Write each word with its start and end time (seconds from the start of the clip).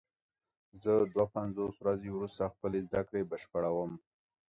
زه 0.81 0.91
دوه 1.13 1.25
پنځوس 1.35 1.75
ورځې 1.79 2.09
وروسته 2.11 2.43
خپلې 2.53 2.79
زده 2.87 3.01
کړې 3.07 3.21
بشپړوم. 3.31 3.91